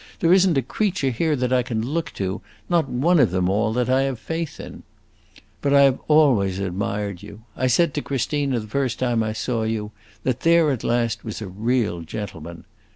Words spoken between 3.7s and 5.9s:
that I have faith in. But I